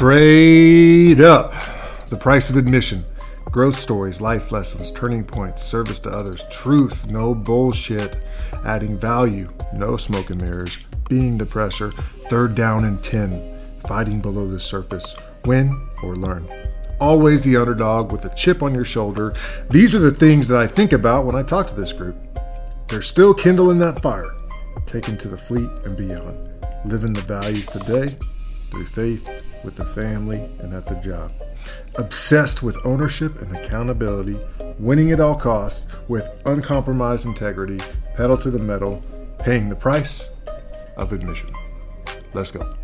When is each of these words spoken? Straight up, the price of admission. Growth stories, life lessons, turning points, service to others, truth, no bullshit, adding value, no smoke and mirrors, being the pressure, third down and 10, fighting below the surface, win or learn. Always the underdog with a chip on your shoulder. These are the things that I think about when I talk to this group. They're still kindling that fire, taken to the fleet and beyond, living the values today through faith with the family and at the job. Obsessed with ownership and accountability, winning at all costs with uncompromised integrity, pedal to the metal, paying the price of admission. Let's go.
Straight 0.00 1.20
up, 1.20 1.52
the 2.08 2.18
price 2.18 2.48
of 2.48 2.56
admission. 2.56 3.04
Growth 3.50 3.78
stories, 3.78 4.18
life 4.18 4.50
lessons, 4.50 4.90
turning 4.92 5.22
points, 5.22 5.62
service 5.62 5.98
to 5.98 6.08
others, 6.08 6.48
truth, 6.48 7.06
no 7.08 7.34
bullshit, 7.34 8.16
adding 8.64 8.98
value, 8.98 9.52
no 9.74 9.98
smoke 9.98 10.30
and 10.30 10.40
mirrors, 10.40 10.86
being 11.10 11.36
the 11.36 11.44
pressure, 11.44 11.90
third 12.30 12.54
down 12.54 12.86
and 12.86 13.04
10, 13.04 13.58
fighting 13.86 14.22
below 14.22 14.48
the 14.48 14.58
surface, 14.58 15.14
win 15.44 15.86
or 16.02 16.16
learn. 16.16 16.48
Always 16.98 17.44
the 17.44 17.58
underdog 17.58 18.10
with 18.10 18.24
a 18.24 18.34
chip 18.34 18.62
on 18.62 18.74
your 18.74 18.86
shoulder. 18.86 19.34
These 19.68 19.94
are 19.94 19.98
the 19.98 20.12
things 20.12 20.48
that 20.48 20.62
I 20.62 20.66
think 20.66 20.94
about 20.94 21.26
when 21.26 21.36
I 21.36 21.42
talk 21.42 21.66
to 21.66 21.76
this 21.76 21.92
group. 21.92 22.16
They're 22.88 23.02
still 23.02 23.34
kindling 23.34 23.80
that 23.80 24.00
fire, 24.00 24.30
taken 24.86 25.18
to 25.18 25.28
the 25.28 25.36
fleet 25.36 25.68
and 25.84 25.94
beyond, 25.94 26.38
living 26.86 27.12
the 27.12 27.20
values 27.20 27.66
today 27.66 28.16
through 28.70 28.86
faith 28.86 29.28
with 29.64 29.76
the 29.76 29.84
family 29.84 30.48
and 30.60 30.72
at 30.72 30.86
the 30.86 30.94
job. 30.96 31.32
Obsessed 31.96 32.62
with 32.62 32.76
ownership 32.86 33.42
and 33.42 33.56
accountability, 33.56 34.38
winning 34.78 35.12
at 35.12 35.20
all 35.20 35.34
costs 35.34 35.86
with 36.08 36.30
uncompromised 36.46 37.26
integrity, 37.26 37.78
pedal 38.16 38.36
to 38.38 38.50
the 38.50 38.58
metal, 38.58 39.02
paying 39.38 39.68
the 39.68 39.76
price 39.76 40.30
of 40.96 41.12
admission. 41.12 41.50
Let's 42.32 42.50
go. 42.50 42.74